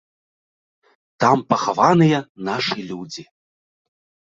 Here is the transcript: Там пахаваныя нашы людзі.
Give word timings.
Там 1.25 1.39
пахаваныя 1.53 2.19
нашы 2.51 2.77
людзі. 2.91 3.23